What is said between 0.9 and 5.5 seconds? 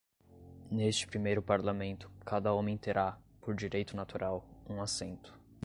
primeiro parlamento, cada homem terá, por direito natural, um assento.